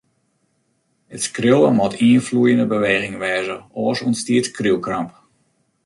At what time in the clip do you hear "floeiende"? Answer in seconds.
2.27-2.67